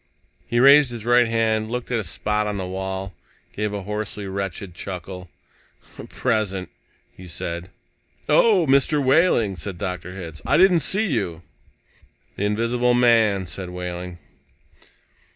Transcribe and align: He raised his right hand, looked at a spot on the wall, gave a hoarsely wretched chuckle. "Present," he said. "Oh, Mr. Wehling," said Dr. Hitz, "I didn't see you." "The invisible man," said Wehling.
He 0.47 0.59
raised 0.59 0.89
his 0.89 1.05
right 1.05 1.27
hand, 1.27 1.69
looked 1.69 1.91
at 1.91 1.99
a 1.99 2.03
spot 2.03 2.47
on 2.47 2.57
the 2.57 2.65
wall, 2.65 3.13
gave 3.53 3.71
a 3.71 3.83
hoarsely 3.83 4.25
wretched 4.25 4.73
chuckle. 4.73 5.29
"Present," 6.09 6.71
he 7.15 7.27
said. 7.27 7.69
"Oh, 8.27 8.65
Mr. 8.65 8.99
Wehling," 8.99 9.55
said 9.57 9.77
Dr. 9.77 10.13
Hitz, 10.15 10.41
"I 10.43 10.57
didn't 10.57 10.79
see 10.79 11.05
you." 11.05 11.43
"The 12.35 12.45
invisible 12.45 12.95
man," 12.95 13.45
said 13.45 13.69
Wehling. 13.69 14.17